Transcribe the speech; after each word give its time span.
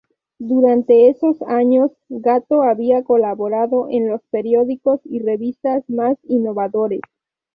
Durante 0.39 1.09
esos 1.09 1.43
años, 1.43 1.91
Gatto 2.09 2.63
había 2.63 3.03
colaborado 3.03 3.85
en 3.87 4.09
los 4.09 4.23
periódicos 4.31 4.99
y 5.03 5.19
revistas 5.19 5.87
más 5.91 6.17
innovadores. 6.23 7.01